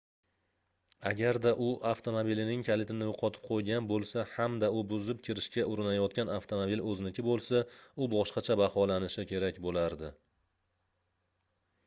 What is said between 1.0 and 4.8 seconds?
agarda u avtomobilining kalitini yoʻqotib qoʻygan boʻlsa hamda